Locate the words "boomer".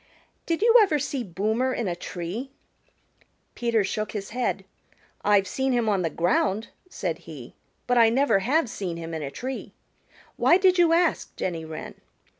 1.23-1.71